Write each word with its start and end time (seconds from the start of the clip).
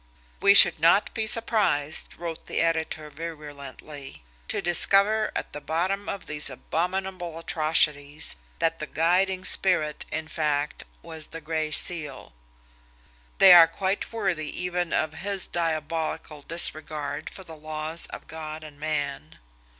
"We 0.41 0.55
should 0.55 0.79
not 0.79 1.13
be 1.13 1.27
surprised," 1.27 2.15
wrote 2.17 2.47
the 2.47 2.59
editor 2.59 3.11
virulently, 3.11 4.23
"to 4.47 4.59
discover 4.59 5.31
at 5.35 5.53
the 5.53 5.61
bottom 5.61 6.09
of 6.09 6.25
these 6.25 6.49
abominable 6.49 7.37
atrocities 7.37 8.35
that 8.57 8.79
the 8.79 8.87
guiding 8.87 9.45
spirit, 9.45 10.07
in 10.11 10.27
fact, 10.27 10.85
was 11.03 11.27
the 11.27 11.39
Gray 11.39 11.69
Seal 11.69 12.33
they 13.37 13.53
are 13.53 13.67
quite 13.67 14.11
worthy 14.11 14.49
even 14.63 14.91
of 14.91 15.13
his 15.13 15.45
diabolical 15.45 16.41
disregard 16.41 17.29
for 17.29 17.43
the 17.43 17.55
laws 17.55 18.07
of 18.07 18.25
God 18.25 18.63
and 18.63 18.79
man." 18.79 19.37